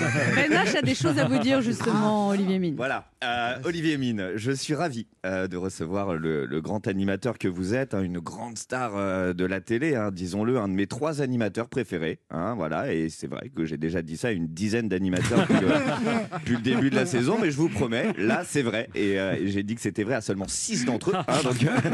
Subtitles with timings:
[0.34, 2.74] Ben H a des choses à vous dire justement, Olivier Mine.
[2.76, 7.48] Voilà, euh, Olivier Mine, je suis ravi euh, de recevoir le, le grand animateur que
[7.48, 10.86] vous êtes, hein, une grande star euh, de la télé, hein, disons-le, un de mes
[10.86, 12.18] trois animateurs préférés.
[12.30, 15.60] hein, voilà, et c'est vrai que j'ai déjà dit ça à une dizaine d'animateurs depuis,
[15.60, 15.68] le-
[16.38, 18.88] depuis le début de la saison, mais je vous promets, là c'est vrai.
[18.94, 21.14] Et, euh, et j'ai dit que c'était vrai à seulement six d'entre eux.
[21.16, 21.90] hein, donc, euh,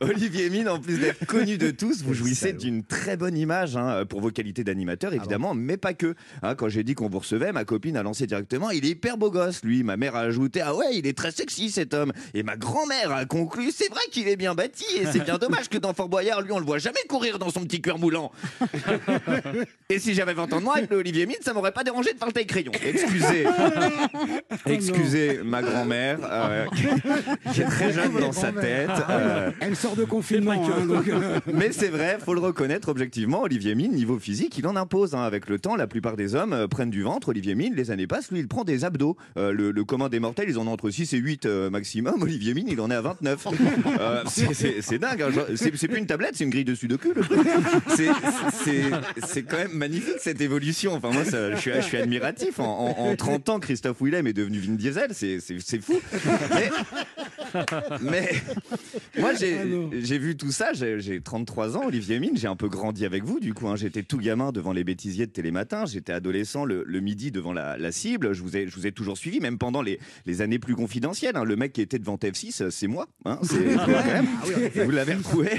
[0.00, 4.04] Olivier Mine, en plus d'être connu de tous, vous jouissez d'une très bonne image hein,
[4.08, 6.14] pour vos qualités d'animateur, évidemment, mais pas que.
[6.42, 9.16] Hein, quand j'ai dit qu'on vous recevait, ma copine a lancé directement il est hyper
[9.16, 9.82] beau gosse, lui.
[9.82, 12.12] Ma mère a ajouté ah ouais, il est très sexy cet homme.
[12.34, 15.68] Et ma grand-mère a conclu c'est vrai qu'il est bien bâti et c'est bien dommage
[15.68, 18.32] que dans Fort Boyard, lui, on le voit jamais courir dans son petit cœur moulant.
[19.88, 22.12] et si j'avais 20 ans de moins avec le Olivier Mine, ça m'aurait pas dérangé
[22.12, 22.72] de faire le taille-crayon.
[22.84, 23.46] Excusez,
[24.66, 26.66] excusez ma grand-mère, euh,
[27.52, 28.90] qui est très jeune dans sa tête.
[29.10, 30.52] euh, Elle sort de confinement.
[30.52, 34.66] hein, donc, euh, mais c'est vrai, faut le reconnaître objectivement, Olivier Mine, niveau physique, il
[34.66, 35.14] en impose.
[35.14, 35.22] hein.
[35.22, 37.28] Avec le temps, la plupart des hommes euh, prennent du ventre.
[37.28, 39.16] Olivier Mine, les années passent, lui, il prend des abdos.
[39.36, 42.22] Euh, le, le commun des mortels, ils en ont entre 6 et 8 euh, maximum.
[42.22, 43.46] Olivier Mine, il en est à 29.
[44.00, 45.22] Euh, c'est- dingue.
[45.22, 45.30] hein.
[45.56, 47.12] C'est plus une tablette, c'est une grille de sudoku.
[47.14, 47.40] le truc.
[49.26, 50.94] C'est- quand même magnifique cette évolution.
[50.94, 52.58] Enfin, moi, ça, je, suis, je suis admiratif.
[52.60, 52.64] En,
[52.96, 55.08] en- en 30 ans, Christophe Willem est devenu Vin Diesel.
[55.12, 56.00] C'est fou.
[56.54, 56.70] Mais,
[58.02, 58.28] mais
[59.18, 59.58] moi, j'ai
[60.02, 60.72] j'ai vu tout ça.
[60.72, 62.36] J'ai j'ai 33 ans, Olivier Mine.
[62.36, 63.68] J'ai un peu grandi avec vous, du coup.
[63.68, 63.76] hein.
[63.76, 65.86] J'étais tout gamin devant les bêtisiers de Télématin.
[65.86, 68.32] J'étais adolescent le, le midi devant la, la cible.
[68.32, 71.36] Je vous, ai, je vous ai toujours suivi, même pendant les, les années plus confidentielles.
[71.36, 71.44] hein.
[71.44, 73.08] Le mec qui était devant TF6, euh, c'est moi.
[73.24, 73.38] hein.
[73.42, 74.26] Quand même.
[74.84, 75.50] Vous l'avez retrouvé.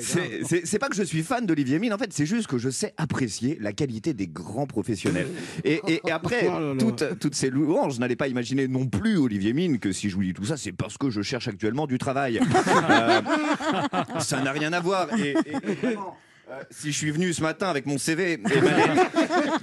[0.00, 2.58] C'est- C'est c'est pas que je suis fan d'Olivier Mine, en fait, c'est juste que
[2.58, 5.28] je sais apprécier la qualité des grands professionnels.
[5.64, 6.74] Et, et- et après, Oh là là.
[6.78, 10.16] toutes, toutes ces louanges, je n'allais pas imaginer non plus, Olivier Mine, que si je
[10.16, 12.40] vous dis tout ça, c'est parce que je cherche actuellement du travail.
[12.90, 13.20] Euh,
[14.20, 15.06] ça n'a rien à voir.
[15.18, 16.16] Et, et- et vraiment,
[16.50, 18.82] euh, si je suis venu ce matin avec mon CV émané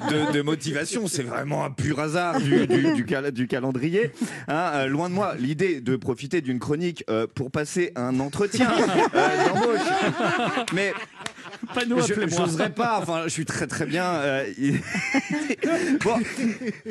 [0.10, 4.12] de, de motivation, c'est vraiment un pur hasard du, du- du cal- du calendrier.
[4.48, 8.70] Hein, euh, loin de moi l'idée de profiter d'une chronique euh, pour passer un entretien
[9.16, 9.88] euh, d'embauche.
[10.74, 10.94] Mais
[11.74, 13.00] Panneau, je n'oserais pas.
[13.02, 14.06] Enfin, je suis très très bien.
[14.06, 14.80] euh, il-
[16.04, 16.16] bon,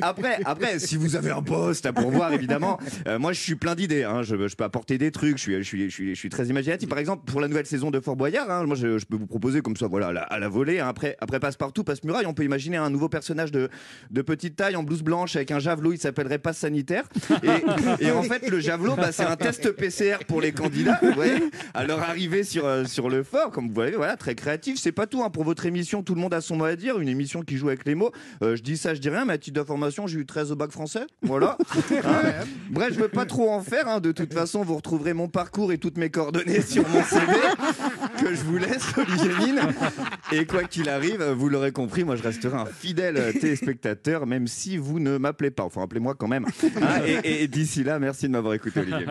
[0.03, 3.75] après, après, si vous avez un poste à pourvoir, évidemment, euh, moi je suis plein
[3.75, 4.05] d'idées.
[4.05, 4.23] hein.
[4.23, 5.37] Je, je peux apporter des trucs.
[5.39, 6.89] Je suis, je suis, je suis, je suis très imaginatif.
[6.89, 9.27] Par exemple, pour la nouvelle saison de Fort Boyard, hein, moi je, je peux vous
[9.27, 10.81] proposer comme ça, voilà, à la, à la volée.
[10.81, 10.89] hein.
[10.89, 13.69] Après, après passe-partout, passe-muraille, on peut imaginer un nouveau personnage de,
[14.11, 15.93] de petite taille en blouse blanche avec un javelot.
[15.93, 17.05] Il s'appellerait passe sanitaire.
[18.01, 20.99] Et, et en fait, le javelot, bah, c'est un test PCR pour les candidats.
[21.03, 21.35] Vous voyez
[21.75, 24.56] à leur arrivée sur, euh, sur le fort, comme vous voyez, voilà, très créatif.
[24.77, 25.31] C'est pas tout hein.
[25.31, 26.03] pour votre émission.
[26.03, 26.99] Tout le monde a son mot à dire.
[26.99, 28.11] Une émission qui joue avec les mots.
[28.43, 30.57] Euh, je dis ça, je dis rien, mais à titre d'information, j'ai eu 13 au
[30.57, 31.07] bac français.
[31.23, 31.57] Voilà.
[32.05, 33.89] Hein Bref, je veux pas trop en faire.
[33.89, 34.01] hein.
[34.01, 37.27] De toute façon, vous retrouverez mon parcours et toutes mes coordonnées sur mon CV
[38.21, 39.61] que je vous laisse, Olivier Mine.
[40.33, 44.77] Et quoi qu'il arrive, vous l'aurez compris, moi je resterai un fidèle téléspectateur, même si
[44.77, 45.65] vous ne m'appelez pas.
[45.65, 46.47] Enfin, appelez-moi quand même.
[46.81, 49.07] Hein, et et- et d'ici là, merci de m'avoir écouté, Olivier.